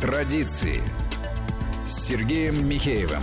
[0.00, 0.80] Традиции
[1.86, 3.22] с Сергеем Михеевым.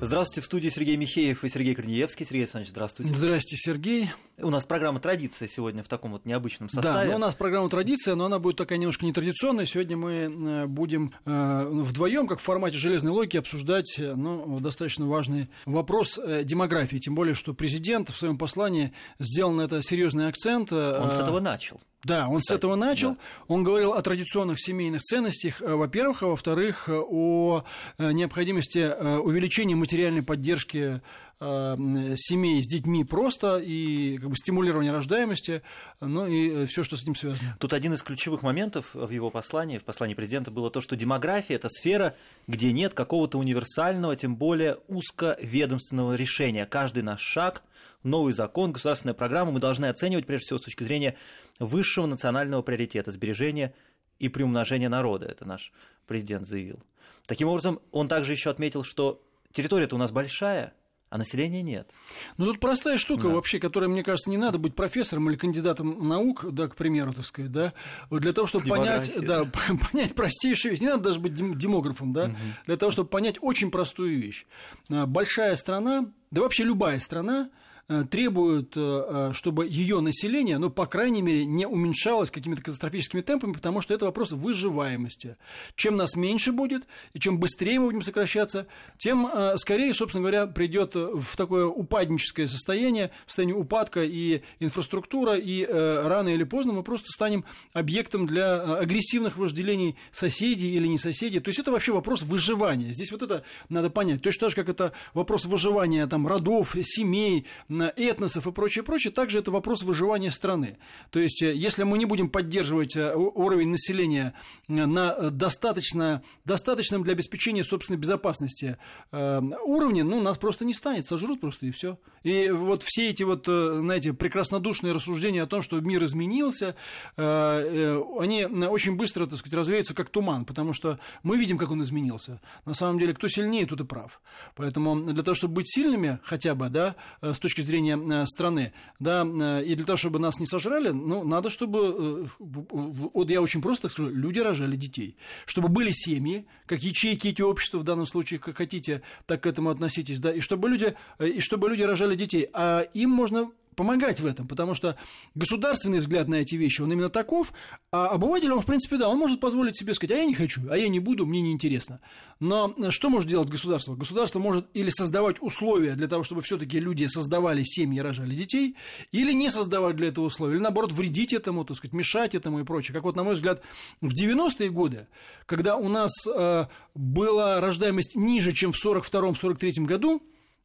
[0.00, 2.24] Здравствуйте, в студии Сергей Михеев и Сергей Корнеевский.
[2.24, 3.12] Сергей Александрович, здравствуйте.
[3.16, 4.12] Здрасте, Сергей.
[4.38, 7.06] У нас программа «Традиция» сегодня в таком вот необычном составе.
[7.06, 9.66] Да, но у нас программа «Традиция», но она будет такая немножко нетрадиционная.
[9.66, 15.04] Сегодня мы э, будем э, вдвоем, как в формате железной логики, обсуждать э, ну, достаточно
[15.06, 16.98] важный вопрос демографии.
[16.98, 20.72] Тем более, что президент в своем послании сделал на это серьезный акцент.
[20.72, 21.80] Он с этого начал.
[22.04, 23.12] Да, он Кстати, с этого начал.
[23.12, 23.18] Да.
[23.48, 27.64] Он говорил о традиционных семейных ценностях, во-первых, а во-вторых, о
[27.98, 28.78] необходимости
[29.20, 31.00] увеличения материальной поддержки
[31.40, 35.62] семей с детьми просто и как бы стимулирование рождаемости,
[36.00, 37.56] ну и э, все, что с этим связано.
[37.60, 41.54] Тут один из ключевых моментов в его послании, в послании президента было то, что демография–
[41.56, 42.16] это сфера,
[42.48, 46.66] где нет какого-то универсального, тем более узковедомственного решения.
[46.66, 47.62] Каждый наш шаг,
[48.02, 51.16] новый закон, государственная программа мы должны оценивать прежде всего с точки зрения
[51.60, 53.74] высшего национального приоритета– сбережения
[54.18, 55.26] и приумножения народа.
[55.26, 55.72] Это наш
[56.08, 56.82] президент заявил.
[57.26, 59.22] Таким образом, он также еще отметил, что
[59.52, 60.72] территория-то у нас большая–
[61.10, 61.90] а населения нет.
[62.36, 63.34] Ну, тут простая штука да.
[63.34, 67.24] вообще, которая, мне кажется, не надо быть профессором или кандидатом наук, да, к примеру, так
[67.24, 67.72] сказать, да,
[68.10, 69.44] для того, чтобы понять, да,
[69.92, 72.36] понять простейшую вещь, не надо даже быть демографом, да, угу.
[72.66, 74.46] для того, чтобы понять очень простую вещь.
[74.90, 77.50] А, большая страна, да вообще любая страна,
[77.90, 83.22] Э, требуют, э, э, чтобы ее население, ну, по крайней мере, не уменьшалось какими-то катастрофическими
[83.22, 85.38] темпами, потому что это вопрос выживаемости.
[85.74, 86.82] Чем нас меньше будет,
[87.14, 88.66] и чем быстрее мы будем сокращаться,
[88.98, 95.64] тем скорее, собственно говоря, придет в такое упадническое состояние, в состояние упадка и инфраструктура, и
[95.64, 101.40] рано или поздно мы просто станем объектом для агрессивных вожделений соседей или не соседей.
[101.40, 102.92] То есть это вообще вопрос выживания.
[102.92, 104.20] Здесь вот это надо понять.
[104.20, 107.46] Точно так же, как это вопрос выживания там, родов, семей,
[107.82, 110.78] этносов и прочее, прочее, также это вопрос выживания страны.
[111.10, 114.34] То есть, э, если мы не будем поддерживать э, уровень населения
[114.68, 118.76] э, на достаточно, достаточном для обеспечения собственной безопасности
[119.10, 121.98] уровне, ну, нас просто не станет, сожрут просто и все.
[122.22, 126.74] И вот все эти вот, знаете, прекраснодушные рассуждения о том, что мир изменился,
[127.16, 132.40] они очень быстро, так сказать, развеются как туман, потому что мы видим, как он изменился.
[132.64, 134.20] На самом деле, кто сильнее, тот и прав.
[134.56, 139.24] Поэтому для того, чтобы быть сильными хотя бы, да, с точки зрения э, страны, да,
[139.24, 143.62] э, и для того, чтобы нас не сожрали, ну, надо, чтобы, э, вот я очень
[143.62, 148.40] просто скажу, люди рожали детей, чтобы были семьи, как ячейки эти общества в данном случае,
[148.40, 152.48] как хотите, так к этому относитесь, да, и чтобы люди, и чтобы люди рожали детей,
[152.52, 154.96] а им можно помогать в этом, потому что
[155.36, 157.52] государственный взгляд на эти вещи, он именно таков,
[157.92, 160.62] а обыватель, он, в принципе, да, он может позволить себе сказать, а я не хочу,
[160.68, 162.00] а я не буду, мне неинтересно.
[162.40, 163.94] Но что может делать государство?
[163.94, 168.74] Государство может или создавать условия для того, чтобы все таки люди создавали семьи, рожали детей,
[169.12, 172.64] или не создавать для этого условия, или, наоборот, вредить этому, так сказать, мешать этому и
[172.64, 172.92] прочее.
[172.92, 173.62] Как вот, на мой взгляд,
[174.00, 175.06] в 90-е годы,
[175.46, 180.20] когда у нас э, была рождаемость ниже, чем в 42-43 году,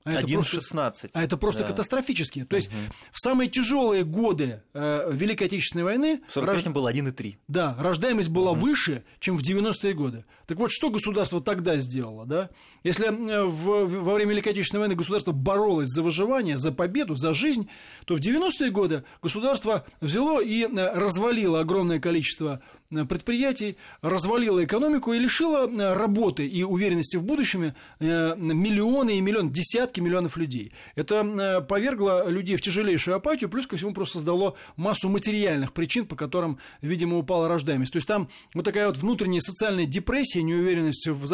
[0.06, 1.12] а 1,16.
[1.14, 1.68] А это просто да.
[1.68, 2.44] катастрофически.
[2.44, 2.78] То есть угу.
[3.12, 6.22] в самые тяжелые годы э, Великой Отечественной войны...
[6.28, 6.74] В 43 рож...
[6.74, 7.38] было 1,3.
[7.48, 8.62] Да, рождаемость была угу.
[8.62, 10.26] выше, чем в 90-е годы.
[10.46, 12.26] Так вот, что государство тогда сделало?
[12.26, 12.50] Да?
[12.84, 17.34] Если э, в, во время Великой Отечественной войны государство боролось за выживание, за победу, за
[17.34, 17.70] жизнь,
[18.06, 22.62] то в 90-е годы государство взяло и э, развалило огромное количество
[23.08, 29.52] предприятий, развалила экономику и лишила э, работы и уверенности в будущем э, миллионы и миллион,
[29.52, 30.72] десятки миллионов людей.
[30.96, 36.16] Это повергло людей в тяжелейшую апатию, плюс ко всему просто создало массу материальных причин, по
[36.16, 37.94] которым, видимо, упала рождаемость.
[37.94, 41.26] То есть там вот такая вот внутренняя социальная депрессия, неуверенность в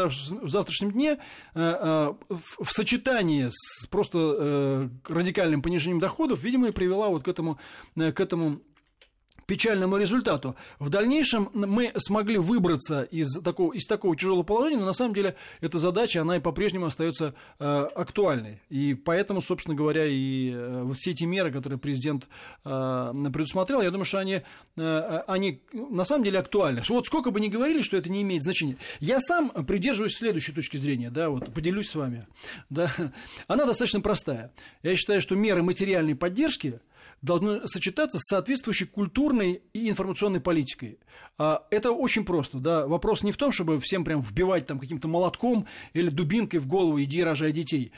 [0.47, 1.17] завтрашнем дне
[1.53, 2.17] в
[2.69, 7.59] сочетании с просто радикальным понижением доходов, видимо, и привела вот к этому,
[7.95, 8.61] к этому
[9.49, 10.55] печальному результату.
[10.77, 15.35] В дальнейшем мы смогли выбраться из такого, из такого тяжелого положения, но на самом деле
[15.59, 17.65] эта задача, она и по-прежнему остается э,
[17.95, 18.61] актуальной.
[18.69, 22.27] И поэтому, собственно говоря, и э, все эти меры, которые президент
[22.63, 24.43] э, предусмотрел, я думаю, что они,
[24.77, 26.83] э, они на самом деле актуальны.
[26.87, 28.77] Вот сколько бы ни говорили, что это не имеет значения.
[28.99, 32.27] Я сам придерживаюсь следующей точки зрения, да, вот поделюсь с вами.
[32.69, 32.91] Да.
[33.47, 34.51] Она достаточно простая.
[34.83, 36.79] Я считаю, что меры материальной поддержки
[37.21, 40.99] должны сочетаться с соответствующей культурной и информационной политикой.
[41.37, 42.59] А, это очень просто.
[42.59, 42.87] Да?
[42.87, 47.01] Вопрос не в том, чтобы всем прям вбивать там каким-то молотком или дубинкой в голову
[47.01, 47.91] «иди рожай детей»,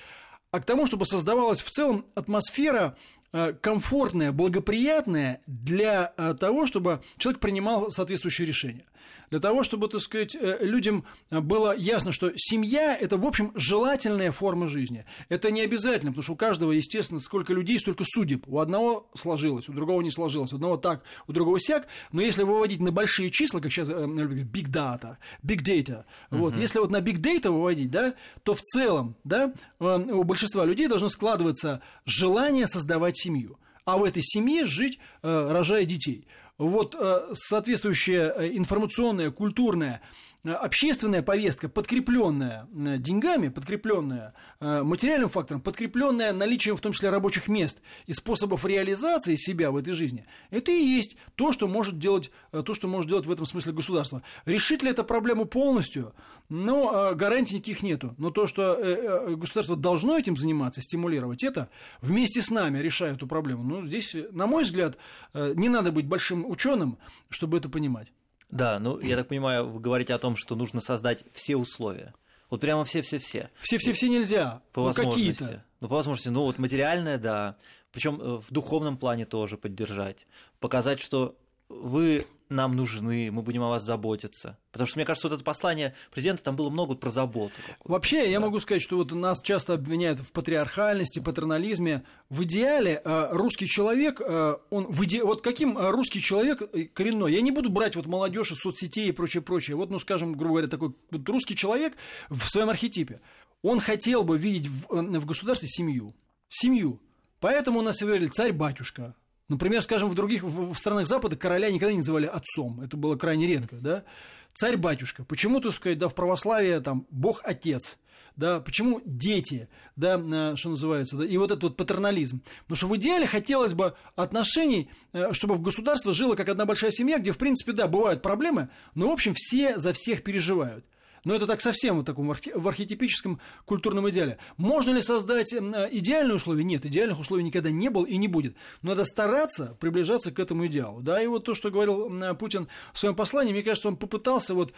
[0.51, 2.97] а к тому, чтобы создавалась в целом атмосфера
[3.31, 8.85] э, комфортное, благоприятное для э, того, чтобы человек принимал соответствующее решение
[9.29, 14.31] для того, чтобы, так сказать, э, людям было ясно, что семья– это, в общем, желательная
[14.31, 15.05] форма жизни.
[15.29, 18.43] Это не обязательно, потому что у каждого, естественно, сколько людей, столько судеб.
[18.47, 21.87] У одного сложилось, у другого не сложилось, у одного так, у другого сяк.
[22.11, 26.37] Но если выводить на большие числа, как сейчас э, big data, big data, uh-huh.
[26.37, 28.13] вот, если вот на big data выводить, да,
[28.43, 34.03] то в целом, да, э, у большинства людей должно складываться желание создавать семью а в
[34.03, 36.27] этой семье жить, рожая детей
[36.67, 40.01] вот э, соответствующая э, информационная, культурная
[40.43, 47.47] общественная повестка, подкрепленная э, деньгами, подкрепленная э, материальным фактором, подкрепленная наличием в том числе рабочих
[47.47, 52.31] мест и способов реализации себя в этой жизни, это и есть то, что может делать,
[52.51, 54.23] то, что может делать в этом смысле государство.
[54.45, 56.13] Решит ли это проблему полностью?
[56.49, 58.13] Но гарантий никаких нету.
[58.17, 61.69] Но то, что государство должно этим заниматься, стимулировать это,
[62.01, 63.63] вместе с нами решая эту проблему.
[63.63, 64.97] Ну, здесь, на мой взгляд,
[65.33, 66.97] не надо быть большим ученым,
[67.29, 68.11] чтобы это понимать.
[68.51, 72.13] Да, ну, я так понимаю, вы говорите о том, что нужно создать все условия.
[72.49, 73.49] Вот прямо все-все-все.
[73.61, 74.61] Все-все-все нельзя.
[74.73, 75.33] По ну, возможности.
[75.33, 75.63] Какие-то.
[75.79, 76.29] Ну, по возможности.
[76.29, 77.55] Ну, вот материальное, да.
[77.93, 80.27] Причем э, в духовном плане тоже поддержать.
[80.59, 81.37] Показать, что
[81.69, 84.57] вы нам нужны, мы будем о вас заботиться.
[84.71, 87.53] Потому что, мне кажется, вот это послание президента, там было много про заботу.
[87.83, 88.29] Вообще, да.
[88.29, 92.03] я могу сказать, что вот нас часто обвиняют в патриархальности, патернализме.
[92.29, 95.23] В идеале э, русский человек, э, он в иде...
[95.23, 96.61] вот каким э, русский человек
[96.93, 99.77] коренной, я не буду брать вот молодежь из соцсетей и прочее, прочее.
[99.77, 101.93] Вот, ну, скажем, грубо говоря, такой вот русский человек
[102.29, 103.21] в своем архетипе.
[103.61, 106.13] Он хотел бы видеть в, в государстве семью.
[106.49, 106.99] Семью.
[107.39, 109.15] Поэтому у нас говорили царь-батюшка,
[109.51, 112.79] Например, скажем, в других в странах Запада короля никогда не называли отцом.
[112.79, 114.05] Это было крайне редко, да?
[114.53, 115.25] Царь-батюшка.
[115.25, 117.97] Почему, так сказать, да, в православии там Бог-отец?
[118.37, 119.67] Да, почему дети,
[119.97, 122.41] да, э, что называется, да, и вот этот вот патернализм.
[122.61, 126.91] Потому что в идеале хотелось бы отношений, э, чтобы в государство жило как одна большая
[126.91, 130.85] семья, где, в принципе, да, бывают проблемы, но, в общем, все за всех переживают.
[131.23, 134.37] Но это так совсем в таком в архетипическом культурном идеале.
[134.57, 136.63] Можно ли создать идеальные условия?
[136.63, 138.55] Нет, идеальных условий никогда не было и не будет.
[138.81, 141.01] Но надо стараться приближаться к этому идеалу.
[141.01, 144.71] Да, и вот то, что говорил Путин в своем послании, мне кажется, он попытался вот
[144.71, 144.73] э,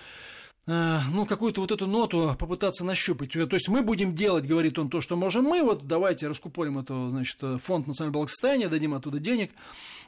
[0.65, 3.31] ну, какую-то вот эту ноту попытаться нащупать.
[3.31, 7.09] То есть мы будем делать, говорит он, то, что можем мы, вот давайте раскупорим это,
[7.09, 9.51] значит, фонд национального благосостояния, дадим оттуда денег,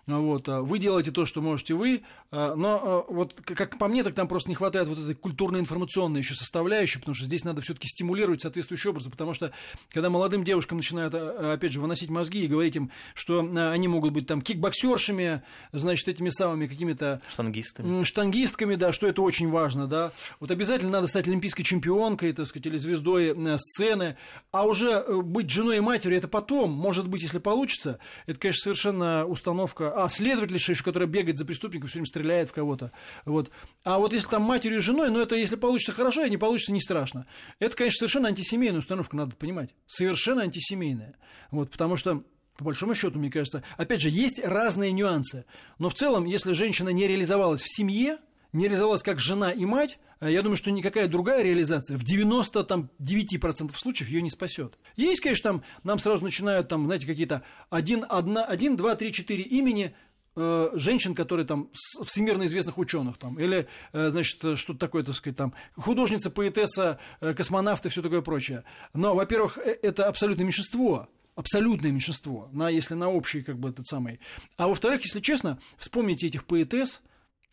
[0.08, 4.04] вот, а вы делаете то, что можете вы, а, но а, вот как по мне,
[4.04, 7.88] так там просто не хватает вот этой культурно-информационной еще составляющей, потому что здесь надо все-таки
[7.88, 9.52] стимулировать соответствующий образ, потому что
[9.92, 14.28] когда молодым девушкам начинают, опять же, выносить мозги и говорить им, что они могут быть
[14.28, 15.42] там кикбоксершами,
[15.72, 17.20] значит, этими самыми какими-то...
[17.28, 18.04] Штангистами.
[18.04, 20.12] Штангистками, да, что это очень важно, да.
[20.46, 24.16] Вот обязательно надо стать олимпийской чемпионкой, так сказать, или звездой э, сцены,
[24.52, 27.98] а уже э, быть женой и матерью, это потом, может быть, если получится,
[28.28, 32.54] это, конечно, совершенно установка а следовательша еще, которая бегает за преступником, все время стреляет в
[32.54, 32.92] кого-то.
[33.26, 33.50] Вот.
[33.84, 36.72] А вот если там матерью и женой, ну это если получится хорошо, а не получится
[36.72, 37.26] не страшно.
[37.58, 39.74] Это, конечно, совершенно антисемейная установка, надо понимать.
[39.88, 41.16] Совершенно антисемейная.
[41.50, 42.24] Вот, потому что
[42.58, 45.46] по большому счету, мне кажется, опять же, есть разные нюансы.
[45.80, 48.20] Но в целом, если женщина не реализовалась в семье,
[48.54, 54.10] не реализовалась как жена и мать, я думаю, что никакая другая реализация в 99% случаев
[54.10, 54.78] ее не спасет.
[54.96, 59.44] Есть, конечно, там нам сразу начинают, там, знаете, какие-то один, одна, один, два, три, четыре
[59.44, 59.96] имени
[60.36, 61.70] э, женщин, которые там
[62.04, 67.34] всемирно известных ученых там, или, э, значит, что-то такое, так сказать, там, художница, поэтесса, э,
[67.34, 68.64] космонавты, все такое прочее.
[68.94, 73.88] Но, во-первых, э, это абсолютное меньшинство, абсолютное меньшинство, на, если на общий, как бы, этот
[73.88, 74.20] самый.
[74.58, 77.02] А во-вторых, если честно, вспомните этих поэтесс,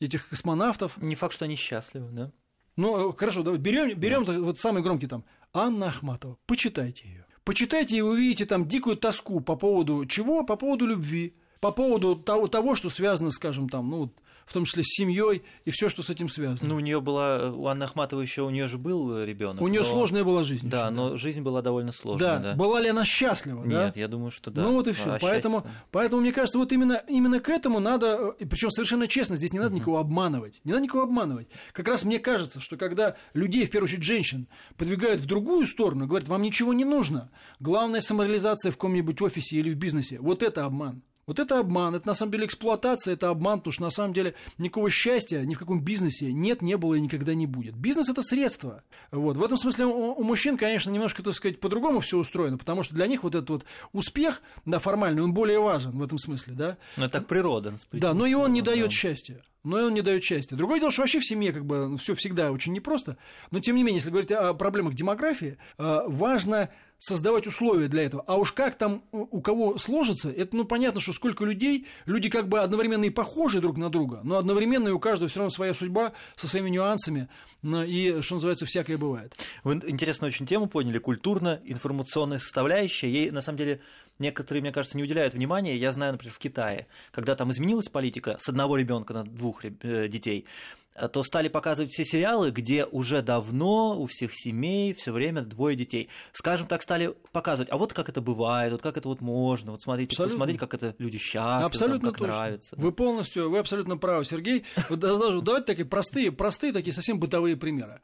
[0.01, 0.97] этих космонавтов.
[1.01, 2.33] Не факт, что они счастливы, да?
[2.77, 4.39] Ну, хорошо, давай берем, берем да.
[4.39, 5.25] вот самый громкий там.
[5.53, 6.39] Анна Ахматова.
[6.47, 7.27] Почитайте ее.
[7.45, 10.45] Почитайте, и вы увидите там дикую тоску по поводу чего?
[10.45, 11.35] По поводу любви.
[11.61, 14.13] По поводу того, того что связано, скажем, там, ну,
[14.47, 16.71] в том числе с семьей и все, что с этим связано.
[16.71, 19.61] Ну, у нее была, у Анны Ахматовой еще у нее же был ребенок.
[19.63, 19.87] У нее но...
[19.87, 20.69] сложная была жизнь.
[20.69, 21.17] Да, но да.
[21.17, 22.39] жизнь была довольно сложная.
[22.39, 22.51] Да.
[22.51, 22.55] да.
[22.55, 23.63] Была ли она счастлива?
[23.65, 24.01] Нет, да?
[24.01, 24.63] я думаю, что да.
[24.63, 25.15] Ну вот и все.
[25.15, 25.83] А поэтому, счастье...
[25.91, 29.75] поэтому мне кажется, вот именно, именно к этому надо, причем совершенно честно, здесь не надо
[29.75, 29.81] uh-huh.
[29.81, 30.61] никого обманывать.
[30.65, 31.49] Не надо никого обманывать.
[31.73, 36.07] Как раз мне кажется, что когда людей, в первую очередь женщин, подвигают в другую сторону,
[36.07, 37.31] говорят, вам ничего не нужно.
[37.61, 40.19] Главная самореализация в каком-нибудь офисе или в бизнесе.
[40.21, 41.03] Вот это обман.
[41.27, 44.35] Вот это обман, это на самом деле эксплуатация, это обман, потому что на самом деле
[44.59, 47.77] никакого счастья ни в каком бизнесе нет, не было и никогда не будет.
[47.77, 48.83] Бизнес это средство.
[49.13, 49.37] Вот.
[49.37, 52.95] В этом смысле у, у мужчин, конечно, немножко, так сказать, по-другому все устроено, потому что
[52.95, 56.77] для них вот этот вот успех, да, формальный, он более важен в этом смысле, да.
[56.97, 57.77] Но это так природа.
[57.93, 58.73] Да, но и он не да.
[58.73, 60.57] дает счастья но и он не дает счастья.
[60.57, 63.17] Другое дело, что вообще в семье как бы все всегда очень непросто.
[63.51, 66.71] Но тем не менее, если говорить о проблемах демографии, э, важно
[67.03, 68.23] создавать условия для этого.
[68.29, 72.49] А уж как там у кого сложится, это ну понятно, что сколько людей, люди как
[72.49, 75.75] бы одновременно и похожи друг на друга, но одновременно и у каждого все равно своя
[75.75, 77.29] судьба со своими нюансами,
[77.65, 79.35] и, что называется, всякое бывает.
[79.65, 83.81] Вы интересную очень тему поняли, культурно-информационная составляющая, ей на самом деле
[84.23, 85.77] некоторые, мне кажется, не уделяют внимания.
[85.77, 90.09] Я знаю, например, в Китае, когда там изменилась политика с одного ребенка на двух э,
[90.09, 90.47] детей,
[90.95, 95.77] э, то стали показывать все сериалы, где уже давно у всех семей все время двое
[95.77, 96.09] детей.
[96.33, 99.83] Скажем так, стали показывать, а вот как это бывает, вот как это вот можно, вот
[99.83, 100.35] смотрите, абсолютно.
[100.35, 102.37] посмотрите, как это люди счастливы, абсолютно там, как точно.
[102.37, 102.77] нравится.
[102.79, 104.65] Вы полностью, вы абсолютно правы, Сергей.
[104.89, 108.01] Вот давайте такие простые, простые такие совсем бытовые примеры.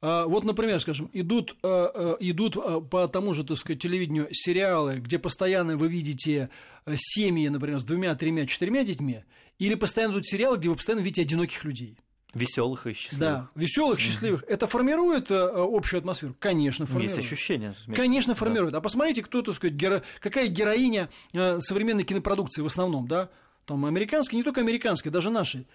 [0.00, 2.56] А, вот, например, скажем, идут, а, а, идут
[2.90, 6.50] по тому же, так сказать, телевидению сериалы, где постоянно вы видите
[6.86, 9.24] э, семьи, например, с двумя, тремя, четырьмя детьми,
[9.58, 11.96] или постоянно идут сериалы, где вы постоянно видите одиноких людей.
[12.34, 13.20] Веселых и счастливых.
[13.20, 14.42] Да, веселых, счастливых.
[14.42, 14.48] Mm-hmm.
[14.48, 16.34] Это формирует э, общую атмосферу?
[16.38, 17.16] Конечно, формирует.
[17.16, 17.74] Есть ощущение.
[17.94, 18.72] Конечно, формирует.
[18.72, 18.78] Да.
[18.78, 20.02] А посмотрите, кто, так сказать, геро...
[20.20, 23.30] какая героиня э, современной кинопродукции в основном, да?
[23.66, 25.66] Там американской, не только американской, даже нашей.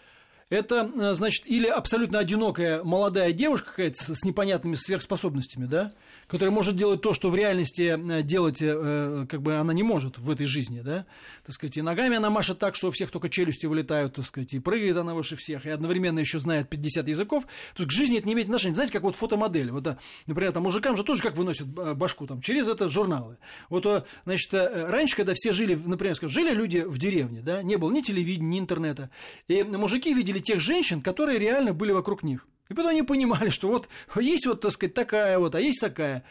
[0.49, 5.93] Это, э, значит, или абсолютно одинокая молодая девушка какая-то с непонятными сверхспособностями, да,
[6.27, 10.17] которая может делать то, что в реальности э, делать, э, как бы, она не может
[10.17, 11.05] в этой жизни, да,
[11.45, 14.51] так сказать, и ногами она машет так, что у всех только челюсти вылетают, так сказать,
[14.55, 17.43] и прыгает она выше всех, и одновременно еще знает 50 языков,
[17.75, 20.63] то есть к жизни это не имеет отношения, знаете, как вот фотомодель, вот, например, там
[20.63, 23.37] мужикам же тоже как выносят башку, там, через это журналы,
[23.69, 27.91] вот, значит, раньше, когда все жили, например, скажем, жили люди в деревне, да, не было
[27.91, 29.11] ни телевидения, ни интернета,
[29.47, 32.47] и мужики видели видели тех женщин, которые реально были вокруг них.
[32.69, 36.23] И потом они понимали, что вот есть вот, так сказать, такая вот, а есть такая.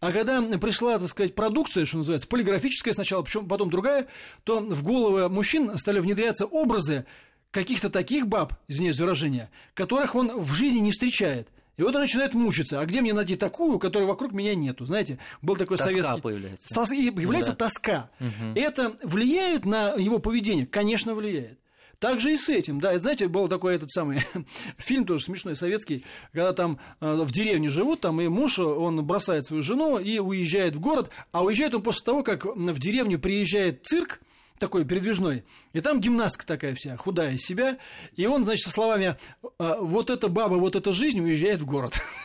[0.00, 4.08] А когда пришла, так сказать, продукция, что называется, полиграфическая сначала, причем потом другая,
[4.44, 7.06] то в головы мужчин стали внедряться образы
[7.52, 11.48] каких-то таких баб, извиняюсь за выражение, которых он в жизни не встречает.
[11.76, 12.80] И вот он начинает мучиться.
[12.80, 14.86] А где мне найти такую, которой вокруг меня нету?
[14.86, 16.20] Знаете, был такой тоска советский...
[16.22, 16.74] появляется.
[16.74, 16.90] Тос...
[16.90, 17.56] И появляется да.
[17.56, 18.10] тоска.
[18.18, 18.52] Угу.
[18.54, 20.66] Это влияет на его поведение?
[20.66, 21.58] Конечно, влияет.
[21.98, 24.22] Так же и с этим, да, это, знаете, был такой этот самый
[24.76, 29.44] фильм тоже смешной советский, когда там э, в деревне живут, там и муж, он бросает
[29.44, 33.84] свою жену и уезжает в город, а уезжает он после того, как в деревню приезжает
[33.84, 34.20] цирк,
[34.58, 35.44] такой передвижной.
[35.72, 37.78] И там гимнастка такая вся, худая из себя.
[38.16, 39.16] И он, значит, со словами
[39.58, 42.00] «А, «вот эта баба, вот эта жизнь» уезжает в город.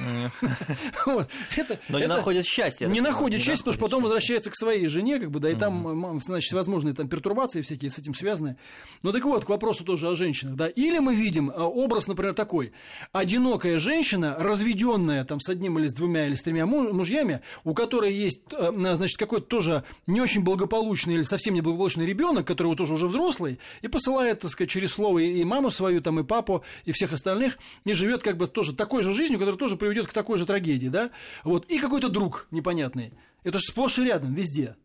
[1.90, 2.88] Но не находит счастья.
[2.88, 6.20] Не находит счастья, потому что потом возвращается к своей жене, как бы, да, и там,
[6.22, 8.58] значит, возможные там пертурбации всякие с этим связаны.
[9.04, 10.68] Ну так вот, к вопросу тоже о женщинах, да.
[10.68, 12.72] Или мы видим а, образ, например, такой.
[13.12, 18.14] Одинокая женщина, разведенная там с одним или с двумя или с тремя мужьями, у которой
[18.14, 22.68] есть, а, значит, какой-то тоже не очень благополучный или совсем не благополучный ребенок, ребенок, который
[22.68, 26.24] вот тоже уже взрослый, и посылает, так сказать, через слово и маму свою, там, и
[26.24, 30.08] папу, и всех остальных, и живет как бы тоже такой же жизнью, которая тоже приведет
[30.08, 31.10] к такой же трагедии, да,
[31.44, 33.14] вот, и какой-то друг непонятный.
[33.44, 34.76] Это же сплошь и рядом, везде.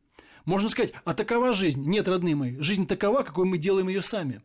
[0.46, 1.84] Можно сказать, а такова жизнь?
[1.86, 4.40] Нет, родные мои, жизнь такова, какой мы делаем ее сами.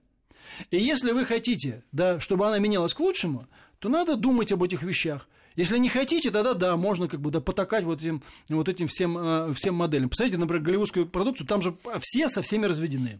[0.70, 3.48] И если вы хотите, да, чтобы она менялась к лучшему,
[3.80, 7.42] то надо думать об этих вещах– если не хотите, тогда да, можно как бы да,
[7.42, 10.10] потакать вот этим, вот этим всем, э, всем моделям.
[10.10, 13.20] Посмотрите, например, голливудскую продукцию, там же все со всеми разведены.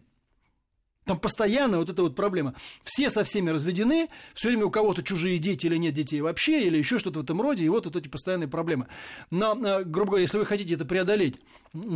[1.04, 2.54] Там постоянно вот эта вот проблема.
[2.84, 6.78] Все со всеми разведены, все время у кого-то чужие дети или нет детей вообще, или
[6.78, 8.86] еще что-то в этом роде, и вот, вот эти постоянные проблемы.
[9.30, 11.40] Но, э, грубо говоря, если вы хотите это преодолеть,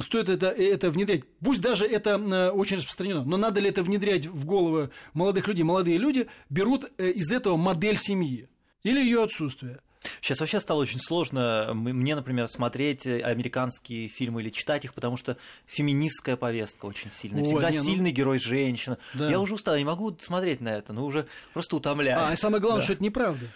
[0.03, 1.23] стоит это, это внедрять.
[1.41, 5.63] Пусть даже это э, очень распространено, но надо ли это внедрять в головы молодых людей?
[5.63, 8.49] Молодые люди берут из этого модель семьи
[8.83, 9.81] или ее отсутствие.
[10.21, 15.37] Сейчас вообще стало очень сложно мне, например, смотреть американские фильмы или читать их, потому что
[15.67, 17.43] феминистская повестка очень сильная.
[17.43, 17.85] Ой, Всегда не, ну...
[17.85, 18.99] сильный герой женщина.
[19.15, 19.31] Да.
[19.31, 22.31] Я уже устал, не могу смотреть на это, ну уже просто утомляюсь.
[22.31, 22.85] А, и самое главное, да.
[22.85, 23.47] что это неправда.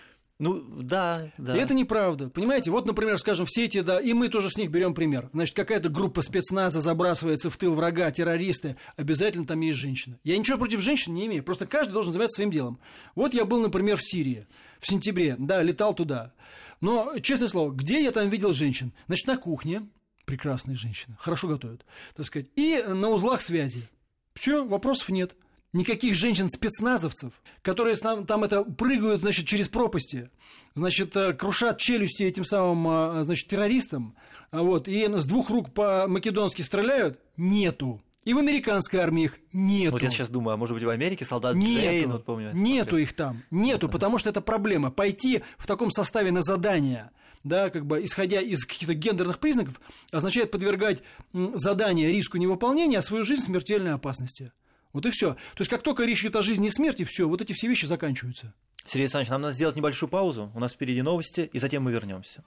[0.41, 1.55] Ну, да, да.
[1.55, 2.31] И это неправда.
[2.31, 5.29] Понимаете, вот, например, скажем, все эти, да, и мы тоже с них берем пример.
[5.35, 10.19] Значит, какая-то группа спецназа забрасывается в тыл врага, террористы, обязательно там есть женщина.
[10.25, 12.81] Я ничего против женщин не имею, просто каждый должен заниматься своим делом.
[13.15, 14.47] Вот я был, например, в Сирии
[14.81, 16.33] в сентябре, да, летал туда.
[16.81, 18.93] Но, честное слово, где я там видел женщин?
[19.07, 19.89] Значит, на кухне,
[20.25, 21.85] прекрасные женщины, хорошо готовят,
[22.15, 23.89] так сказать, и на узлах связи.
[24.35, 25.35] Все, вопросов нет.
[25.73, 27.33] Никаких женщин-спецназовцев,
[27.63, 30.29] которые там, там это прыгают, значит, через пропасти,
[30.75, 34.17] значит, э, крушат челюсти этим самым, э, значит, террористам,
[34.51, 38.03] вот, и с двух рук по-македонски стреляют, нету.
[38.25, 39.93] И в американской армии их нету.
[39.93, 42.99] Вот я сейчас думаю, а может быть в Америке солдат нету, Джейн, вот помню, Нету
[42.99, 43.89] их там, нету, это...
[43.89, 44.91] потому что это проблема.
[44.91, 47.11] Пойти в таком составе на задание,
[47.45, 49.81] да, как бы исходя из каких-то гендерных признаков,
[50.13, 54.53] означает подвергать задание риску невыполнения, а свою жизнь смертельной опасности.
[54.93, 55.35] Вот и все.
[55.35, 57.87] То есть, как только речь идет о жизни и смерти, все, вот эти все вещи
[57.87, 58.53] заканчиваются.
[58.85, 60.51] Сергей Александрович, нам надо сделать небольшую паузу.
[60.55, 62.45] У нас впереди новости, и затем мы вернемся.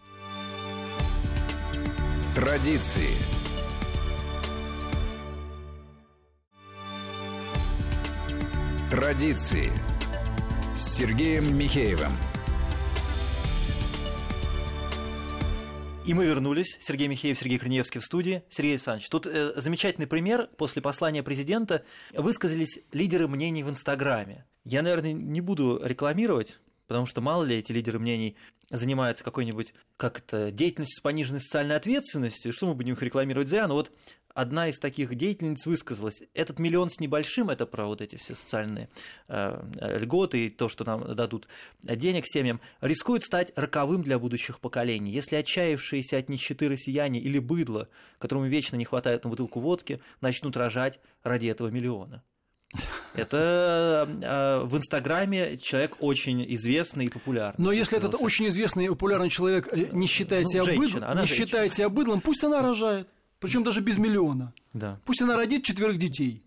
[2.36, 3.15] Традиции.
[8.93, 9.71] Традиции
[10.75, 12.12] с Сергеем Михеевым.
[16.05, 16.77] И мы вернулись.
[16.79, 18.43] Сергей Михеев, Сергей Корнеевский в студии.
[18.51, 20.47] Сергей Александрович, тут э, замечательный пример.
[20.57, 21.83] После послания президента
[22.15, 24.45] высказались лидеры мнений в Инстаграме.
[24.63, 28.35] Я, наверное, не буду рекламировать, потому что мало ли эти лидеры мнений
[28.69, 33.73] занимаются какой-нибудь как-то деятельностью с пониженной социальной ответственностью, что мы будем их рекламировать зря, но
[33.73, 33.91] вот
[34.34, 36.24] одна из таких деятельниц высказалась.
[36.34, 38.90] Этот миллион с небольшим, это про вот эти все социальные
[39.28, 41.48] э, льготы и то, что нам дадут
[41.82, 45.12] денег семьям, рискует стать роковым для будущих поколений.
[45.12, 50.58] Если отчаявшиеся от нищеты россияне или быдло, которому вечно не хватает на бутылку водки, начнут
[50.58, 52.24] рожать ради этого миллиона.
[53.13, 57.63] Это э, в Инстаграме человек очень известный и популярный.
[57.63, 61.22] Но если этот очень известный и популярный человек э, не считает, ну, себя, женщина, быдлом,
[61.22, 63.08] не считает себя быдлом, пусть она рожает.
[63.43, 64.53] Причем даже без миллиона.
[64.71, 65.01] Да.
[65.03, 66.45] Пусть она родит четверых детей.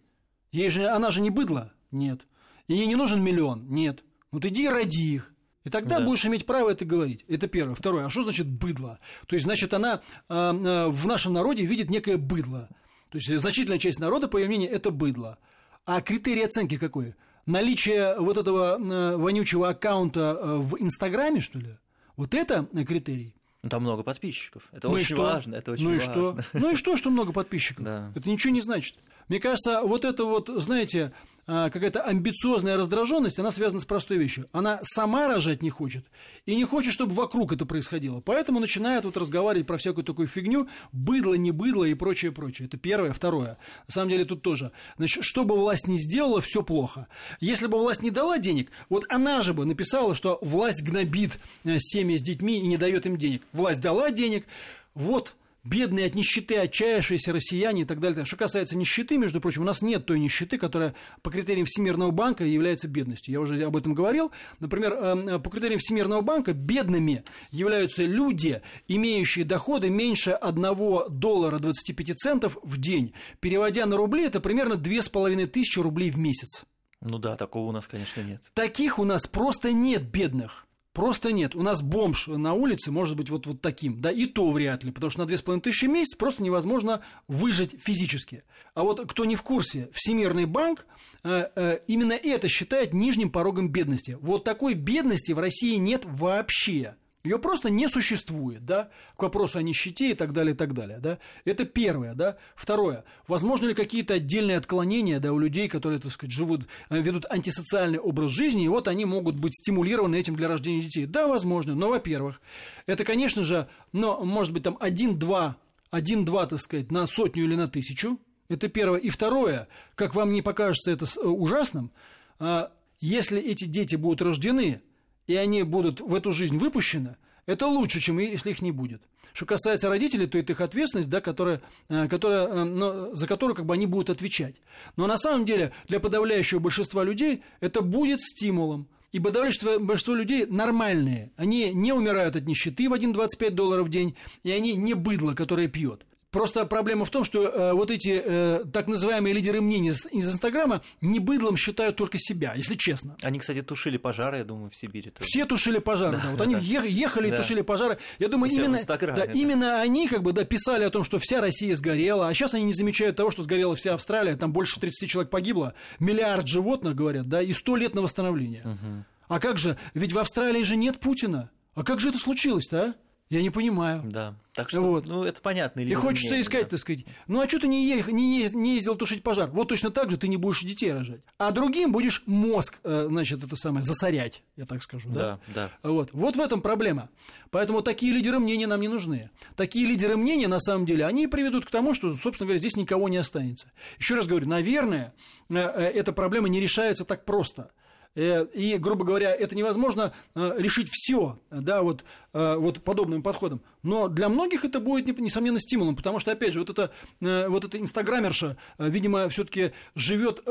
[0.50, 1.74] Ей же, она же не быдло?
[1.90, 2.22] Нет.
[2.68, 3.68] И ей не нужен миллион?
[3.68, 4.02] Нет.
[4.32, 5.30] Ну ты иди и роди их.
[5.64, 6.06] И тогда да.
[6.06, 7.22] будешь иметь право это говорить.
[7.28, 7.74] Это первое.
[7.74, 8.06] Второе.
[8.06, 8.98] А что значит быдло?
[9.26, 10.00] То есть, значит, она
[10.30, 12.70] э, э, в нашем народе видит некое быдло.
[13.10, 15.36] То есть, значительная часть народа, по ее мнению, это быдло.
[15.84, 17.14] А критерий оценки какой?
[17.44, 21.76] Наличие вот этого э, вонючего аккаунта в Инстаграме, что ли?
[22.16, 23.36] Вот это критерий.
[23.66, 24.62] Ну, там много подписчиков.
[24.70, 25.23] Это ну очень что?
[25.23, 25.56] важно.
[25.56, 26.12] Это очень ну и важно.
[26.12, 26.38] что?
[26.52, 27.85] Ну и что, что много подписчиков?
[27.85, 28.12] Да.
[28.14, 28.94] Это ничего не значит.
[29.26, 31.12] Мне кажется, вот это вот, знаете,
[31.46, 34.48] какая-то амбициозная раздраженность, она связана с простой вещью.
[34.52, 36.06] Она сама рожать не хочет
[36.44, 38.20] и не хочет, чтобы вокруг это происходило.
[38.20, 42.66] Поэтому начинает вот разговаривать про всякую такую фигню, быдло, не быдло и прочее, прочее.
[42.66, 43.12] Это первое.
[43.12, 43.58] Второе.
[43.86, 44.72] На самом деле тут тоже.
[44.96, 47.06] Значит, что бы власть не сделала, все плохо.
[47.40, 51.78] Если бы власть не дала денег, вот она же бы написала, что власть гнобит э,
[51.78, 53.42] семьи с детьми и не дает им денег.
[53.52, 54.46] Власть дала денег,
[54.94, 55.34] вот
[55.66, 58.25] бедные от нищеты, отчаявшиеся россияне и так далее.
[58.25, 62.44] Что касается нищеты, между прочим, у нас нет той нищеты, которая по критериям Всемирного банка
[62.44, 63.32] является бедностью.
[63.32, 64.30] Я уже об этом говорил.
[64.61, 72.14] Например, эм, по критериям Всемирного банка бедными являются люди, имеющие доходы меньше 1 доллара 25
[72.14, 73.12] центов в день.
[73.40, 76.64] Переводя на рубли, это примерно 2500 рублей в месяц.
[77.00, 78.40] Ну да, такого у нас, конечно, нет.
[78.54, 80.65] Таких у нас просто нет бедных.
[80.96, 81.54] Просто нет.
[81.54, 84.00] У нас бомж на улице может быть вот, вот таким.
[84.00, 88.44] Да и то вряд ли, потому что на 2500 в месяц просто невозможно выжить физически.
[88.72, 90.87] А вот кто не в курсе, Всемирный банк
[91.22, 94.16] э, э, именно это считает нижним порогом бедности.
[94.22, 96.94] Вот такой бедности в России нет вообще.
[97.26, 100.98] Ее просто не существует, да, к вопросу о нищете и так далее, и так далее,
[100.98, 101.18] да.
[101.44, 102.36] Это первое, да.
[102.54, 107.26] Второе, возможно ли какие-то отдельные отклонения, да, у людей, которые, так сказать, живут, э, ведут
[107.28, 111.06] антисоциальный образ жизни, и вот они могут быть стимулированы этим для рождения детей.
[111.06, 112.40] Да, возможно, но, во-первых,
[112.86, 115.56] это, конечно же, но, может быть, там один-два,
[115.90, 119.00] один-два, так сказать, на сотню или на тысячу, это первое.
[119.00, 121.90] И второе, как вам не покажется это э, ужасным,
[122.38, 124.80] а, если эти дети будут рождены
[125.26, 129.02] и они будут в эту жизнь выпущены, это лучше, чем если их не будет.
[129.32, 133.66] Что касается родителей, то это их ответственность, да, которая, э, которая, но, за которую как
[133.66, 134.56] бы, они будут отвечать.
[134.96, 138.88] Но на самом деле для подавляющего большинства людей это будет стимулом.
[139.12, 141.32] И подавляющее большинство людей нормальные.
[141.36, 145.68] Они не умирают от нищеты в 1,25 долларов в день, и они не быдло, которое
[145.68, 146.04] пьет.
[146.30, 150.28] Просто проблема в том, что э, вот эти э, так называемые лидеры мнений из, из
[150.28, 153.16] Инстаграма не быдлом считают только себя, если честно.
[153.22, 155.10] Они, кстати, тушили пожары, я думаю, в Сибири.
[155.10, 155.26] Тоже.
[155.26, 156.24] Все тушили пожары, да.
[156.24, 156.30] да.
[156.30, 157.36] Вот они ехали да.
[157.36, 157.98] и тушили пожары.
[158.18, 159.24] Я думаю, именно, да, да.
[159.32, 162.64] именно они как бы да, писали о том, что вся Россия сгорела, а сейчас они
[162.64, 167.28] не замечают того, что сгорела вся Австралия, там больше 30 человек погибло, миллиард животных, говорят,
[167.28, 168.62] да, и 100 лет на восстановление.
[168.64, 169.04] Угу.
[169.28, 171.50] А как же, ведь в Австралии же нет Путина.
[171.74, 172.94] А как же это случилось-то, а?
[173.28, 174.02] Я не понимаю.
[174.04, 174.34] Да.
[174.52, 175.06] Так что, вот.
[175.06, 175.80] ну, это понятно.
[175.80, 176.68] И хочется мнение, искать, да.
[176.70, 179.50] так сказать, ну, а что ты не, ех, не, не ездил тушить пожар?
[179.50, 181.20] Вот точно так же ты не будешь детей рожать.
[181.36, 185.40] А другим будешь мозг, э, значит, это самое, засорять, я так скажу, да?
[185.48, 185.90] Да, да.
[185.90, 186.10] Вот.
[186.12, 187.10] вот в этом проблема.
[187.50, 189.28] Поэтому такие лидеры мнения нам не нужны.
[189.56, 193.08] Такие лидеры мнения, на самом деле, они приведут к тому, что, собственно говоря, здесь никого
[193.08, 193.72] не останется.
[193.98, 195.12] Еще раз говорю, наверное,
[195.50, 197.70] э, э, эта проблема не решается так просто.
[198.16, 203.61] Э, и, грубо говоря, это невозможно э, решить все, да, вот, э, вот подобным подходом.
[203.83, 207.79] Но для многих это будет, несомненно, стимулом, потому что, опять же, вот эта, вот эта
[207.79, 210.42] инстаграмерша, видимо, все-таки живет,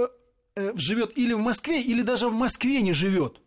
[0.55, 3.41] живет или в Москве, или даже в Москве не живет.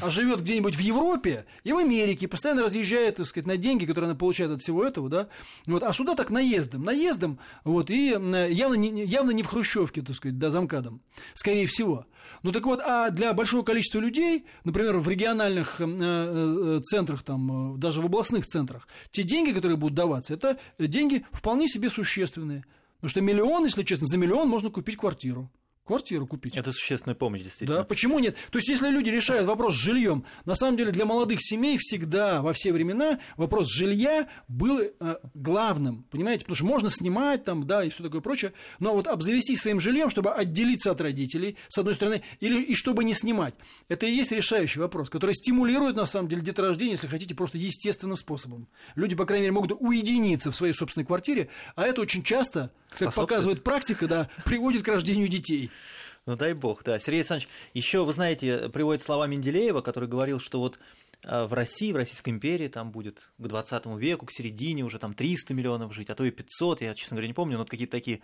[0.00, 4.10] А живет где-нибудь в Европе и в Америке, постоянно разъезжает, так сказать, на деньги, которые
[4.10, 5.28] она получает от всего этого, да,
[5.66, 10.16] вот, а сюда так наездом, наездом, вот, и явно не, явно не в Хрущевке, так
[10.16, 11.00] сказать, да, замкадом,
[11.34, 12.06] скорее всего.
[12.42, 17.74] Ну так вот, а для большого количества людей, например, в региональных э, э, центрах, там,
[17.74, 22.64] э, даже в областных центрах, те деньги, которые будут даваться, это деньги вполне себе существенные.
[22.96, 25.50] Потому что миллион, если честно, за миллион можно купить квартиру
[25.84, 26.56] квартиру купить.
[26.56, 27.78] Это существенная помощь, действительно.
[27.78, 28.36] Да, почему нет?
[28.50, 32.42] То есть, если люди решают вопрос с жильем, на самом деле для молодых семей всегда,
[32.42, 36.44] во все времена, вопрос жилья был э, главным, понимаете?
[36.44, 40.10] Потому что можно снимать там, да, и все такое прочее, но вот обзавестись своим жильем,
[40.10, 43.54] чтобы отделиться от родителей, с одной стороны, или и чтобы не снимать,
[43.88, 48.16] это и есть решающий вопрос, который стимулирует, на самом деле, деторождение, если хотите, просто естественным
[48.16, 48.68] способом.
[48.94, 53.14] Люди, по крайней мере, могут уединиться в своей собственной квартире, а это очень часто, как
[53.14, 55.70] показывает практика, да, приводит к рождению детей.
[56.26, 56.98] Ну дай бог, да.
[56.98, 60.78] Сергей Александрович, еще, вы знаете, приводит слова Менделеева, который говорил, что вот
[61.22, 65.12] э, в России, в Российской империи там будет к 20 веку, к середине уже там
[65.12, 67.92] 300 миллионов жить, а то и 500, я, честно говоря, не помню, но вот какие-то
[67.92, 68.20] такие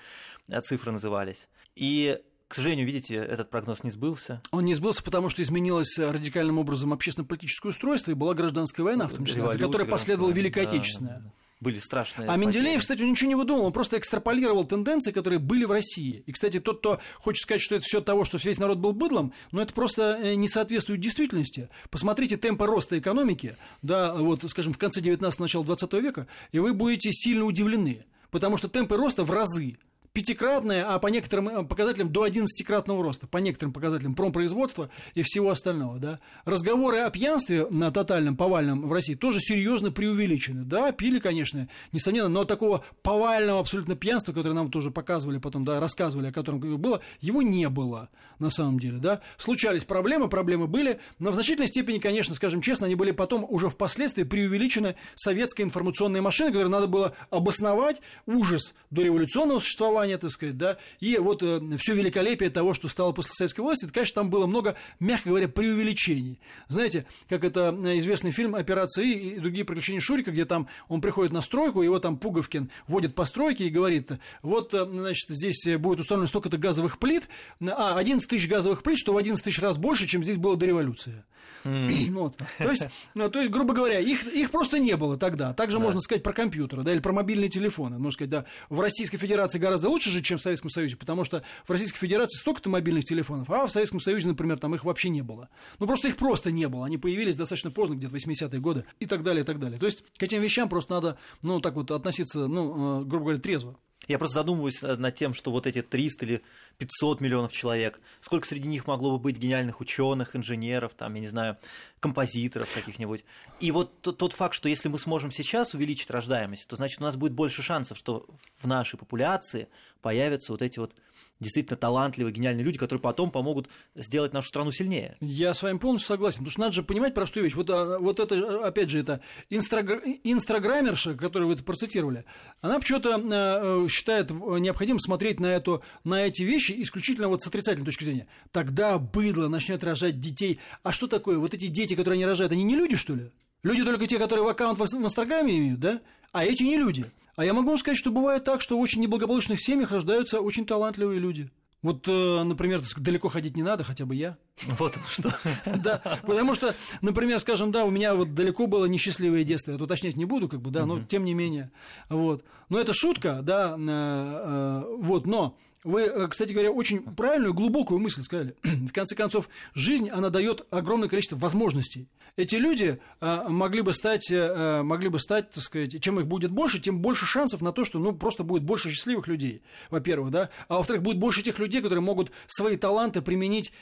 [0.48, 1.48] э, цифры назывались.
[1.76, 4.42] И к сожалению, видите, этот прогноз не сбылся.
[4.50, 9.12] Он не сбылся, потому что изменилось радикальным образом общественно-политическое устройство, и была гражданская война, в
[9.12, 11.18] том числе, за которой последовала Великая да, Отечественная.
[11.20, 12.28] Да были страшные.
[12.28, 16.22] А Менделеев, кстати, он ничего не выдумал, он просто экстраполировал тенденции, которые были в России.
[16.26, 19.32] И, кстати, тот, кто хочет сказать, что это все того, что весь народ был быдлом,
[19.52, 21.68] но это просто э, не соответствует действительности.
[21.90, 26.72] Посмотрите темпы роста экономики, да, вот, скажем, в конце 19-го, начала 20 века, и вы
[26.72, 28.04] будете сильно удивлены.
[28.30, 29.76] Потому что темпы роста в разы
[30.12, 35.50] пятикратное, а по некоторым э, показателям до одиннадцатикратного роста, по некоторым показателям промпроизводства и всего
[35.50, 35.98] остального.
[35.98, 36.20] Да.
[36.44, 40.64] Разговоры о пьянстве на тотальном, повальном в России тоже серьезно преувеличены.
[40.64, 45.78] Да, пили, конечно, несомненно, но такого повального абсолютно пьянства, которое нам тоже показывали потом, да,
[45.78, 48.08] рассказывали, о котором было, его не было
[48.40, 48.98] на самом деле.
[48.98, 49.20] Да.
[49.36, 53.68] Случались проблемы, проблемы были, но в значительной степени, конечно, скажем честно, они были потом уже
[53.68, 60.56] впоследствии преувеличены советской информационной машиной, которой надо было обосновать ужас дореволюционного существования существования, так сказать,
[60.56, 64.30] да, и вот э, все великолепие того, что стало после советской власти, это, конечно, там
[64.30, 66.40] было много, мягко говоря, преувеличений.
[66.68, 71.00] Знаете, как это э, известный фильм «Операция И» и другие приключения Шурика, где там он
[71.00, 74.10] приходит на стройку, его там Пуговкин водит по стройке и говорит,
[74.42, 77.28] вот, э, значит, здесь будет установлено столько-то газовых плит,
[77.60, 80.66] а, 11 тысяч газовых плит, что в 11 тысяч раз больше, чем здесь было до
[80.66, 81.24] революции.
[81.64, 82.10] Mm.
[82.20, 82.36] Вот.
[82.58, 82.82] То, есть,
[83.14, 85.54] ну, то есть, грубо говоря, их, их просто не было тогда.
[85.54, 85.84] Также да.
[85.84, 87.98] можно сказать про компьютеры, да, или про мобильные телефоны.
[87.98, 91.42] Можно сказать, да, в Российской Федерации гораздо лучше жить, чем в Советском Союзе, потому что
[91.66, 95.22] в Российской Федерации столько-то мобильных телефонов, а в Советском Союзе, например, там их вообще не
[95.22, 95.48] было.
[95.78, 96.86] Ну, просто их просто не было.
[96.86, 99.78] Они появились достаточно поздно, где-то 80-е годы и так далее, и так далее.
[99.78, 103.40] То есть к этим вещам просто надо, ну, так вот относиться, ну, э, грубо говоря,
[103.40, 103.76] трезво.
[104.08, 106.42] Я просто задумываюсь над тем, что вот эти 300 или
[106.78, 111.26] 500 миллионов человек, сколько среди них могло бы быть гениальных ученых, инженеров, там, я не
[111.28, 111.58] знаю,
[112.00, 113.24] композиторов каких-нибудь.
[113.60, 117.16] И вот тот факт, что если мы сможем сейчас увеличить рождаемость, то значит у нас
[117.16, 118.26] будет больше шансов, что
[118.58, 119.68] в нашей популяции
[120.00, 120.94] появятся вот эти вот
[121.40, 125.16] действительно талантливые, гениальные люди, которые потом помогут сделать нашу страну сильнее.
[125.20, 127.54] Я с вами полностью согласен, потому что надо же понимать простую вещь.
[127.54, 132.24] Вот, а, вот это, опять же, это инстаграмерша, которую вы процитировали,
[132.60, 137.86] она почему-то э, считает необходимым смотреть на, эту, на эти вещи исключительно вот с отрицательной
[137.86, 138.26] точки зрения.
[138.52, 140.60] Тогда быдло начнет рожать детей.
[140.82, 141.38] А что такое?
[141.38, 143.30] Вот эти дети, которые они рожают, они не люди, что ли?
[143.62, 146.00] Люди только те, которые в аккаунт в Инстаграме имеют, да?
[146.32, 147.06] А эти не люди.
[147.36, 150.66] А я могу вам сказать, что бывает так, что в очень неблагополучных семьях рождаются очень
[150.66, 151.50] талантливые люди.
[151.82, 154.36] Вот, э, например, далеко ходить не надо, хотя бы я.
[154.78, 155.34] Вот что.
[155.64, 159.86] Да, потому что, например, скажем, да, у меня вот далеко было несчастливое детство, я тут
[159.86, 161.70] уточнять не буду, как бы, да, но тем не менее,
[162.10, 162.44] вот.
[162.68, 168.00] Но это шутка, да, э, э, вот, но вы, э, кстати говоря, очень правильную, глубокую
[168.00, 168.54] мысль сказали.
[168.62, 172.08] В конце концов, жизнь, она дает огромное количество возможностей.
[172.36, 176.50] Эти люди э, могли бы стать, э, могли бы стать, так сказать, чем их будет
[176.50, 180.50] больше, тем больше шансов на то, что, ну, просто будет больше счастливых людей, во-первых, да,
[180.68, 183.72] а во-вторых, будет больше тех людей, которые могут свои таланты применить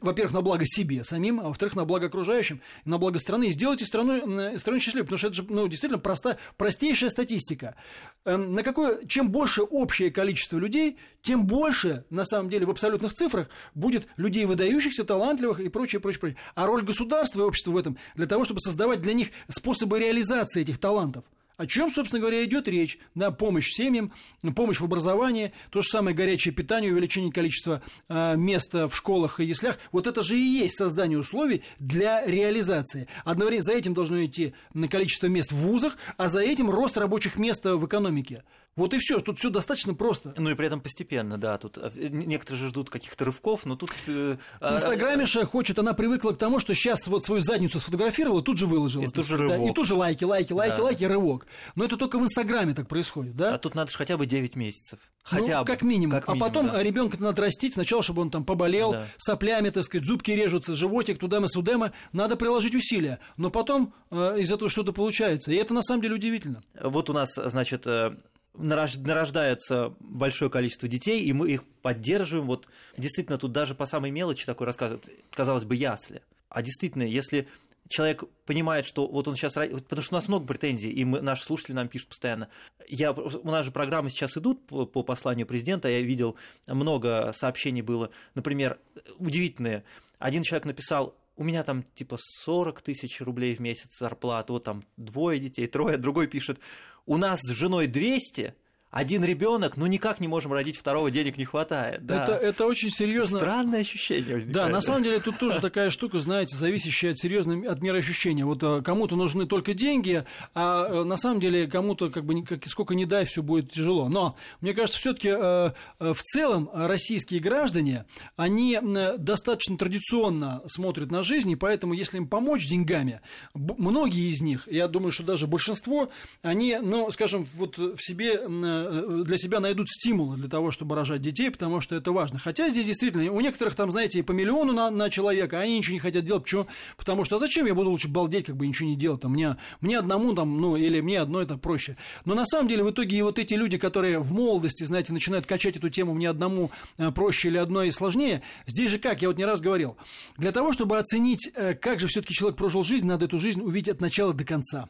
[0.00, 3.84] во-первых, на благо себе самим, а во-вторых, на благо окружающим, на благо страны, и сделайте
[3.84, 7.76] страну, страну счастливой, потому что это же ну, действительно проста, простейшая статистика.
[8.24, 13.12] Эм, на какое, чем больше общее количество людей, тем больше, на самом деле, в абсолютных
[13.14, 16.38] цифрах будет людей выдающихся, талантливых и прочее, прочее, прочее.
[16.54, 20.62] А роль государства и общества в этом для того, чтобы создавать для них способы реализации
[20.62, 21.24] этих талантов–
[21.56, 22.98] о чем, собственно говоря, идет речь?
[23.14, 24.12] Да, помощь семьям,
[24.54, 29.44] помощь в образовании, то же самое горячее питание, увеличение количества э, мест в школах и
[29.44, 29.78] яслях.
[29.92, 33.08] Вот это же и есть создание условий для реализации.
[33.24, 37.36] Одновременно за этим должно идти на количество мест в вузах, а за этим рост рабочих
[37.36, 38.44] мест в экономике.
[38.76, 40.34] Вот и все, тут все достаточно просто.
[40.36, 41.56] Ну и при этом постепенно, да.
[41.56, 43.90] Тут э, некоторые же ждут каких-то рывков, но тут.
[44.06, 48.42] Э, в Инстаграме же хочет, она привыкла к тому, что сейчас вот свою задницу сфотографировала,
[48.42, 49.02] тут же выложила.
[49.02, 49.58] И тут же рывок.
[49.58, 50.82] Да, и тут же лайки, лайки, лайки, да.
[50.82, 51.46] лайки, рывок.
[51.74, 53.54] Но это только в Инстаграме так происходит, да?
[53.54, 54.98] А тут надо же хотя бы 9 месяцев.
[55.32, 55.66] Ну, хотя ну, бы.
[55.66, 56.20] Как минимум.
[56.20, 56.82] Как минимум а потом да.
[56.82, 59.06] ребенка надо растить сначала, чтобы он там поболел, да.
[59.16, 61.92] соплями, так сказать, зубки режутся, животик, туда судема.
[62.12, 63.20] Надо приложить усилия.
[63.38, 65.50] Но потом э, из этого что-то получается.
[65.50, 66.62] И это на самом деле удивительно.
[66.78, 68.16] Вот у нас, значит, э,
[68.56, 72.46] нарождается большое количество детей, и мы их поддерживаем.
[72.46, 76.22] Вот действительно, тут даже по самой мелочи такой рассказывают, казалось бы, ясли.
[76.48, 77.48] А действительно, если
[77.88, 79.54] человек понимает, что вот он сейчас...
[79.54, 82.48] Потому что у нас много претензий, и мы, наши слушатели нам пишут постоянно.
[82.88, 86.36] Я, у нас же программы сейчас идут по, по посланию президента, я видел
[86.68, 88.78] много сообщений было, например,
[89.18, 89.84] удивительные.
[90.18, 94.84] Один человек написал, у меня там типа 40 тысяч рублей в месяц зарплата, вот там
[94.96, 96.58] двое детей, трое, другой пишет,
[97.06, 98.54] у нас с женой 200,
[98.90, 102.06] один ребенок, ну никак не можем родить второго, денег не хватает.
[102.06, 102.22] Да.
[102.22, 103.38] Это, это очень серьезно.
[103.38, 104.54] Странное ощущение возникает.
[104.54, 108.44] Да, на самом деле тут тоже такая штука, знаете, зависящая от серьезной от меры ощущения.
[108.44, 112.66] Вот э, кому-то нужны только деньги, а э, на самом деле кому-то как бы как,
[112.66, 114.08] сколько не дай, все будет тяжело.
[114.08, 118.78] Но мне кажется, все-таки э, в целом российские граждане, они
[119.18, 123.20] достаточно традиционно смотрят на жизнь, и поэтому, если им помочь деньгами,
[123.54, 126.10] многие из них, я думаю, что даже большинство,
[126.42, 128.46] они, ну, скажем, вот в себе
[128.84, 132.38] Э, для себя найдут стимулы для того, чтобы рожать детей, потому что это важно.
[132.38, 135.78] Хотя здесь действительно, у некоторых там, знаете, и по миллиону на, на человека, а они
[135.78, 136.44] ничего не хотят делать.
[136.44, 136.66] Почему?
[136.96, 139.20] Потому что а зачем я буду лучше балдеть, как бы ничего не делать?
[139.20, 141.96] Там, мне, мне одному там, ну, или мне одно это проще.
[142.24, 145.46] Но на самом деле в итоге и вот эти люди, которые в молодости, знаете, начинают
[145.46, 149.28] качать эту тему мне одному э, проще или одно и сложнее, здесь же как, я
[149.28, 149.96] вот не раз говорил,
[150.36, 153.94] для того, чтобы оценить, э, как же все-таки человек прожил жизнь, надо эту жизнь увидеть
[153.94, 154.88] от начала до конца.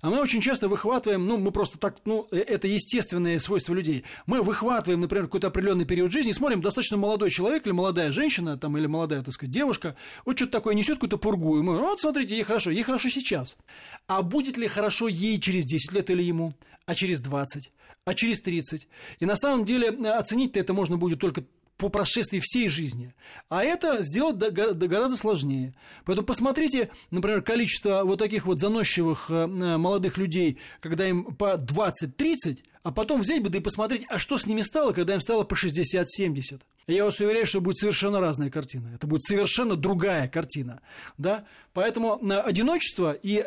[0.00, 4.04] А мы очень часто выхватываем, ну, мы просто так, ну, э, это естественные свойства людей.
[4.26, 8.76] Мы выхватываем, например, какой-то определенный период жизни, смотрим, достаточно молодой человек или молодая женщина, там,
[8.76, 12.34] или молодая, так сказать, девушка, вот что-то такое несет какую-то пургу, и мы, вот, смотрите,
[12.34, 13.56] ей хорошо, ей хорошо сейчас.
[14.06, 16.54] А будет ли хорошо ей через 10 лет или ему,
[16.86, 17.72] а через 20,
[18.04, 18.88] а через 30?
[19.20, 21.44] И на самом деле э, оценить-то это можно будет только
[21.76, 23.14] по прошествии всей жизни.
[23.48, 25.74] А это сделать гораздо сложнее.
[26.04, 32.60] Поэтому посмотрите, например, количество вот таких вот заносчивых э, молодых людей, когда им по 20-30,
[32.84, 35.42] а потом взять бы да и посмотреть, а что с ними стало, когда им стало
[35.44, 36.60] по 60-70.
[36.86, 38.92] Я вас уверяю, что будет совершенно разная картина.
[38.94, 40.80] Это будет совершенно другая картина.
[41.16, 41.44] Да?
[41.72, 43.44] Поэтому э, одиночество и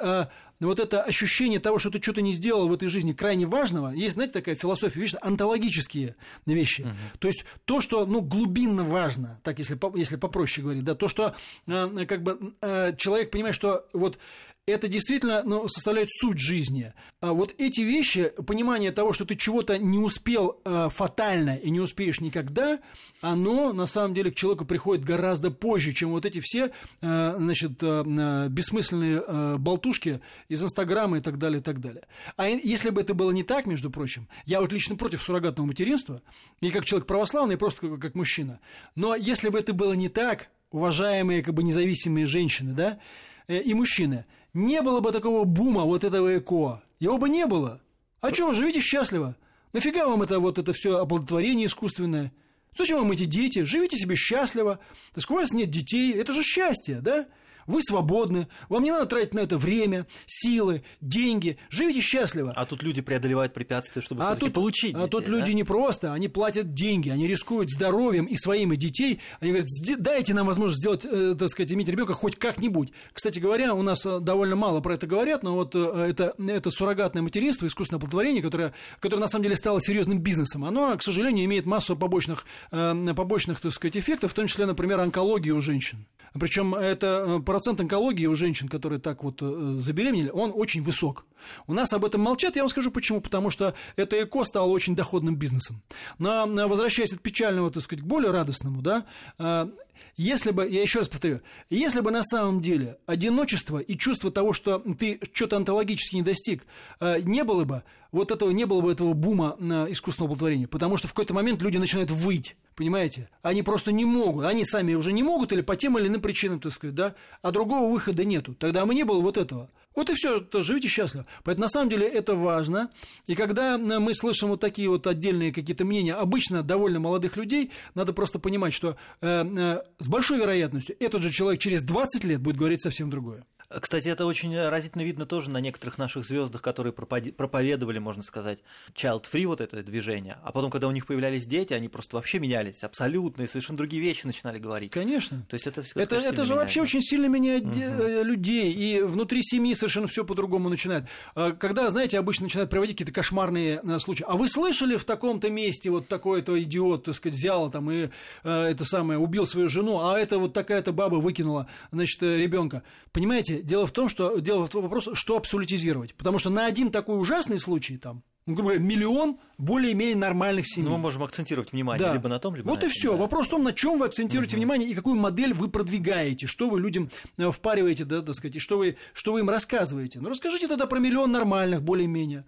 [0.59, 3.91] а, вот это ощущение того, что ты что-то не сделал в этой жизни крайне важного,
[3.91, 6.15] есть, знаете, такая философия, вещи, антологические
[6.45, 6.81] вещи.
[6.81, 6.89] Угу.
[7.19, 11.35] То есть то, что ну, глубинно важно, так если, если попроще говорить, да, то, что
[11.67, 14.19] а, как бы а, человек понимает, что вот
[14.67, 16.93] это действительно ну, составляет суть жизни.
[17.21, 21.79] А вот эти вещи, понимание того, что ты чего-то не успел э, фатально и не
[21.79, 22.79] успеешь никогда,
[23.21, 27.81] оно на самом деле к человеку приходит гораздо позже, чем вот эти все э, значит,
[27.81, 32.03] э, бессмысленные э, болтушки из Инстаграма и так далее, и так далее.
[32.35, 36.21] А если бы это было не так, между прочим, я вот лично против суррогатного материнства,
[36.59, 38.59] и как человек православный, и просто как, как мужчина,
[38.95, 42.99] но если бы это было не так, уважаемые как бы независимые женщины, да,
[43.47, 44.25] э, и мужчины–
[44.57, 46.81] не было бы такого бума вот этого ЭКО.
[46.99, 47.79] Его бы не было.
[48.21, 49.35] А что, живите счастливо?
[49.71, 52.31] Нафига вам это вот это все оплодотворение искусственное?
[52.75, 53.63] Зачем вам эти дети?
[53.63, 54.79] Живите себе счастливо.
[55.13, 56.13] Так у вас нет детей.
[56.13, 57.27] Это же счастье, да?
[57.67, 62.53] Вы свободны, вам не надо тратить на это время, силы, деньги, живите счастливо.
[62.55, 65.31] А тут люди преодолевают препятствия, чтобы а тут, получить А тут да?
[65.31, 69.19] люди не просто, они платят деньги, они рискуют здоровьем и своим, и детей.
[69.41, 69.67] Они говорят,
[69.99, 72.93] дайте нам возможность сделать, э, так сказать, иметь ребенка хоть как-нибудь.
[73.11, 76.71] Кстати говоря, у нас э, довольно мало про это говорят, но вот э, это, это
[76.71, 81.43] суррогатное материнство, искусственное оплодотворение, которое, которое на самом деле стало серьезным бизнесом, оно, к сожалению,
[81.43, 86.05] имеет массу побочных, побочных так сказать, эффектов, в том числе, например, онкологии у женщин.
[86.33, 91.25] Причем это процент онкологии у женщин, которые так вот э, забеременели, он очень высок.
[91.67, 93.21] У нас об этом молчат, я вам скажу почему.
[93.21, 95.81] Потому что это ЭКО стало очень доходным бизнесом.
[96.17, 99.05] Но возвращаясь от печального, так сказать, к более радостному, да,
[99.39, 99.67] э,
[100.15, 104.53] если бы, я еще раз повторю, если бы на самом деле одиночество и чувство того,
[104.53, 106.65] что ты что-то онтологически не достиг,
[106.99, 110.67] э, не было бы, вот этого не было бы этого бума на искусственное оплодотворение.
[110.67, 113.29] Потому что в какой-то момент люди начинают выть, понимаете?
[113.41, 116.59] Они просто не могут, они сами уже не могут или по тем или иным причинам,
[116.59, 118.55] так сказать, да, а другого выхода нету.
[118.55, 119.69] Тогда мы не было вот этого.
[119.97, 121.25] Вот и все, живите счастливо.
[121.43, 122.91] Поэтому на самом деле это важно.
[123.25, 128.13] И когда мы слышим вот такие вот отдельные какие-то мнения, обычно довольно молодых людей, надо
[128.13, 132.57] просто понимать, что э, э, с большой вероятностью этот же человек через 20 лет будет
[132.57, 133.43] говорить совсем другое.
[133.69, 138.59] Кстати, это очень разительно видно тоже на некоторых наших звездах, которые проповедовали, можно сказать,
[138.93, 140.37] child-free вот это движение.
[140.43, 144.01] А потом, когда у них появлялись дети, они просто вообще менялись абсолютно, и совершенно другие
[144.01, 144.91] вещи начинали говорить.
[144.91, 145.45] Конечно.
[145.49, 148.23] То есть это все Это, это же вообще очень сильно меняет угу.
[148.23, 151.03] людей, и внутри семьи совершенно все по-другому начинает.
[151.35, 154.25] А когда, знаете, обычно начинают проводить какие-то кошмарные э, случаи.
[154.27, 158.09] А вы слышали в таком-то месте вот такой-то идиот, так сказать, взял там и
[158.43, 162.83] э, это самое, убил свою жену, а это вот такая-то баба выкинула, значит, ребенка.
[163.11, 166.13] Понимаете, дело в том, что дело в том вопрос, что абсолютизировать.
[166.15, 170.85] Потому что на один такой ужасный случай там, ну, грубо говоря, миллион более-менее нормальных семей.
[170.85, 172.13] Ну, мы можем акцентировать внимание да.
[172.13, 173.11] либо на том, либо вот на Вот и все.
[173.11, 173.17] Да.
[173.17, 174.61] Вопрос в том, на чем вы акцентируете угу.
[174.61, 178.59] внимание и какую модель вы продвигаете, что вы людям э, впариваете, да, так сказать, и
[178.59, 180.21] что вы, что вы им рассказываете.
[180.21, 182.45] Ну, расскажите тогда про миллион нормальных более-менее.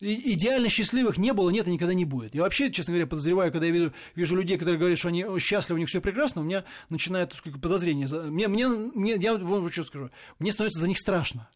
[0.00, 2.34] Идеально счастливых не было, нет и никогда не будет.
[2.34, 5.76] Я вообще, честно говоря, подозреваю, когда я вижу, вижу людей, которые говорят, что они счастливы,
[5.76, 8.06] у них все прекрасно, у меня начинает так сказать, подозрение.
[8.08, 11.48] Мне, мне, мне, я вот что скажу, мне становится за них страшно.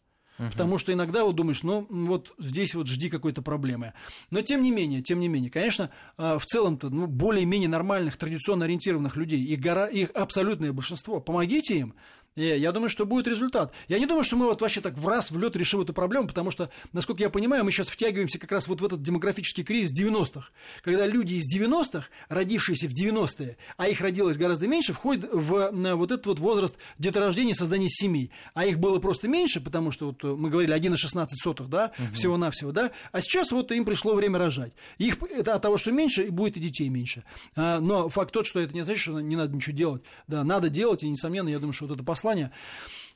[0.49, 3.93] Потому что иногда вот думаешь, ну вот здесь вот жди какой-то проблемы.
[4.31, 8.65] Но тем не менее, тем не менее, конечно, а, в целом-то ну, более-менее нормальных, традиционно
[8.65, 11.93] ориентированных людей, их, гора, их абсолютное большинство, помогите им,
[12.35, 13.73] я думаю, что будет результат.
[13.87, 16.27] Я не думаю, что мы вот вообще так в раз, в лед решим эту проблему,
[16.27, 19.91] потому что, насколько я понимаю, мы сейчас втягиваемся как раз вот в этот демографический кризис
[19.99, 20.49] 90-х,
[20.83, 26.11] когда люди из 90-х, родившиеся в 90-е, а их родилось гораздо меньше, входят в вот
[26.11, 28.31] этот вот возраст деторождения и создания семей.
[28.53, 32.13] А их было просто меньше, потому что вот мы говорили 1,16, да, угу.
[32.13, 34.73] всего-навсего, да, а сейчас вот им пришло время рожать.
[34.97, 37.23] Их, это от того, что меньше, будет и детей меньше.
[37.55, 40.03] А, но факт тот, что это не значит, что не надо ничего делать.
[40.27, 42.51] Да, надо делать, и, несомненно, я думаю, что вот это послание,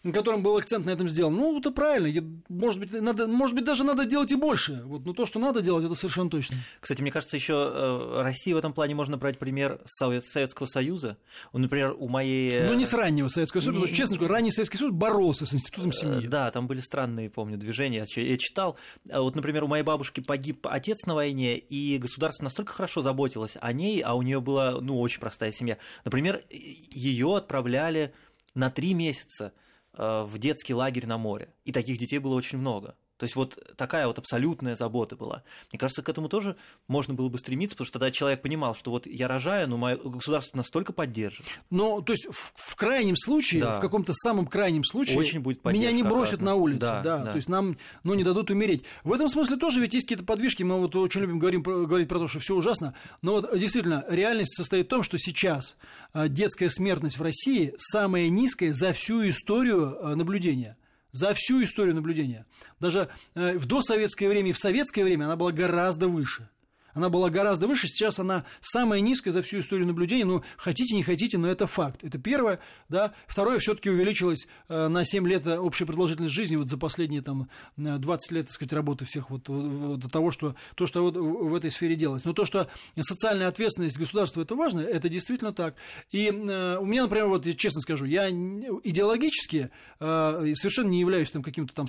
[0.03, 1.35] на котором был акцент на этом сделан.
[1.35, 2.23] Ну, это правильно.
[2.47, 4.83] Может быть, надо, может быть, даже надо делать и больше.
[4.85, 6.57] Вот, но то, что надо делать, это совершенно точно.
[6.79, 11.17] Кстати, мне кажется, еще э, России в этом плане можно брать пример Советского Союза.
[11.53, 12.67] Например, у моей...
[12.67, 13.75] Ну, не с раннего Советского Союза, не...
[13.77, 16.27] потому что, честно скажу, ранний Советский Союз боролся с институтом семьи.
[16.27, 18.05] Да, там были странные, помню, движения.
[18.15, 18.77] Я читал.
[19.11, 23.73] Вот, например, у моей бабушки погиб отец на войне, и государство настолько хорошо заботилось о
[23.73, 25.77] ней, а у нее была, ну, очень простая семья.
[26.03, 28.13] Например, ее отправляли
[28.55, 29.53] на три месяца
[29.93, 31.53] э, в детский лагерь на море.
[31.65, 32.95] И таких детей было очень много.
[33.17, 35.43] То есть вот такая вот абсолютная забота была.
[35.71, 38.91] Мне кажется, к этому тоже можно было бы стремиться, потому что тогда человек понимал, что
[38.91, 41.45] вот я рожаю, но мое государство настолько поддержит.
[41.69, 43.77] Ну, то есть в, в крайнем случае, да.
[43.77, 47.31] в каком-то самом крайнем случае, Очень будет меня не бросят на улицу, да, да, да,
[47.31, 48.83] то есть нам ну, не дадут умереть.
[49.03, 52.19] В этом смысле тоже ведь есть какие-то подвижки, мы вот очень любим говорим, говорить про
[52.19, 55.77] то, что все ужасно, но вот действительно реальность состоит в том, что сейчас
[56.13, 60.77] а, детская смертность в России самая низкая за всю историю а, наблюдения
[61.15, 62.45] за всю историю наблюдения.
[62.79, 66.49] Даже э, в досоветское время и в советское время она была гораздо выше
[66.95, 71.03] она была гораздо выше, сейчас она самая низкая за всю историю наблюдения, ну, хотите, не
[71.03, 72.03] хотите, но это факт.
[72.03, 73.13] Это первое, да.
[73.27, 77.49] Второе, все таки увеличилась э, на 7 лет общая продолжительность жизни вот за последние там
[77.75, 81.69] 20 лет, так сказать, работы всех вот, до того, что то, что вот в этой
[81.69, 82.23] сфере делалось.
[82.23, 82.69] Но то, что
[83.01, 85.75] социальная ответственность государства, это важно, это действительно так.
[86.11, 91.43] И э, у меня, например, вот, честно скажу, я идеологически э, совершенно не являюсь там
[91.43, 91.87] каким-то там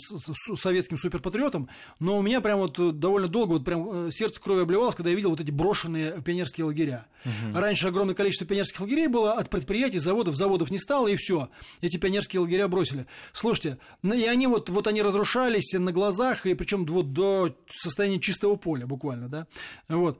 [0.56, 1.68] советским суперпатриотом,
[2.00, 5.30] но у меня прям вот довольно долго вот прям сердце крови обливалось, когда я видел
[5.30, 7.06] вот эти брошенные пионерские лагеря.
[7.24, 7.58] Угу.
[7.58, 11.48] Раньше огромное количество пионерских лагерей было от предприятий, заводов, заводов не стало, и все.
[11.80, 13.06] Эти пионерские лагеря бросили.
[13.32, 18.20] Слушайте, ну, и они вот, вот они разрушались на глазах, и причем вот до состояния
[18.20, 19.46] чистого поля буквально, да.
[19.88, 20.18] Вот.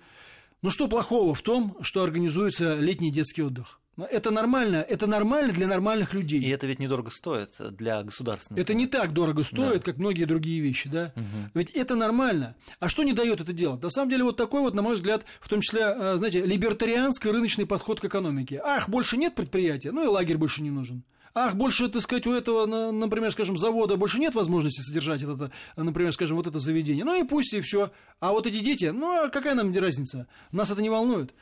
[0.63, 3.81] Ну что плохого в том, что организуется летний детский отдых?
[4.05, 6.41] Это нормально, это нормально для нормальных людей.
[6.41, 8.63] И это ведь недорого стоит для государственных.
[8.63, 9.93] Это не так дорого стоит, да.
[9.93, 11.13] как многие другие вещи, да?
[11.17, 11.51] Угу.
[11.55, 12.57] Ведь это нормально.
[12.79, 13.83] А что не дает это делать?
[13.83, 17.31] На самом деле вот такой вот, на мой взгляд, в том числе, э, знаете, либертарианский
[17.31, 18.61] рыночный подход к экономике.
[18.63, 21.03] Ах, больше нет предприятия, ну и лагерь больше не нужен.
[21.39, 26.13] Ах, больше, так сказать, у этого, например, скажем, завода больше нет возможности содержать это, например,
[26.13, 27.05] скажем, вот это заведение.
[27.05, 27.93] Ну и пусть и все.
[28.21, 30.29] А вот эти дети, ну а какая нам разница?
[30.51, 31.35] Нас это не волнует.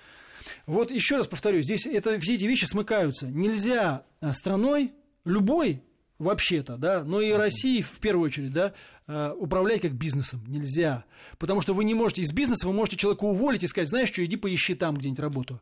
[0.67, 3.27] Вот еще раз повторю, здесь это, все эти вещи смыкаются.
[3.27, 4.93] Нельзя а, страной
[5.25, 5.83] любой
[6.19, 8.73] вообще-то, да, но и России в первую очередь, да,
[9.07, 11.05] а, управлять как бизнесом нельзя.
[11.39, 14.25] Потому что вы не можете из бизнеса, вы можете человека уволить и сказать, знаешь что,
[14.25, 15.61] иди поищи там где-нибудь работу.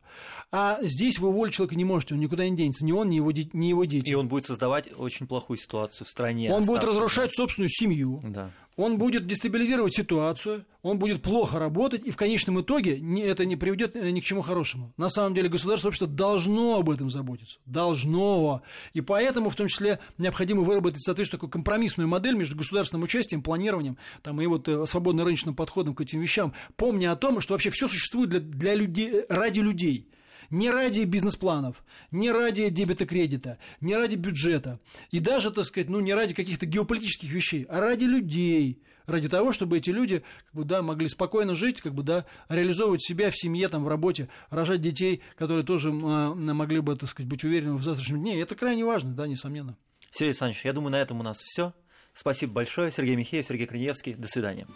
[0.51, 3.33] А здесь вы уволить человека не можете, он никуда не денется, ни он, ни его,
[3.33, 4.11] ни его дети.
[4.11, 6.53] И он будет создавать очень плохую ситуацию в стране.
[6.53, 8.21] Он будет разрушать собственную семью.
[8.23, 13.57] Да он будет дестабилизировать ситуацию, он будет плохо работать, и в конечном итоге это не
[13.57, 14.93] приведет э, ни к чему хорошему.
[14.97, 17.61] На самом деле государство общество должно об этом заботиться.
[17.67, 18.63] Должно.
[18.95, 23.97] И поэтому, в том числе, необходимо выработать, соответственно, такую компромиссную модель между государственным участием, планированием
[24.23, 27.71] там, и вот э, свободно рыночным подходом к этим вещам, помня о том, что вообще
[27.71, 30.09] все существует для, для людей, ради людей.
[30.53, 34.81] Не ради бизнес-планов, не ради дебета кредита, не ради бюджета.
[35.11, 38.83] И даже, так сказать, ну, не ради каких-то геополитических вещей, а ради людей.
[39.07, 43.03] Ради того, чтобы эти люди как бы, да, могли спокойно жить, как бы, да, реализовывать
[43.03, 47.31] себя в семье, там, в работе, рожать детей, которые тоже э, могли бы, так сказать,
[47.31, 48.37] быть уверены в завтрашнем дне.
[48.37, 49.79] И это крайне важно, да, несомненно.
[50.11, 51.73] Сергей Александрович, я думаю, на этом у нас все.
[52.13, 52.93] Спасибо большое.
[52.93, 54.13] Сергей Михеев, Сергей Криневский.
[54.13, 54.67] До свидания.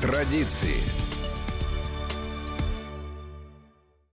[0.00, 0.76] Традиции.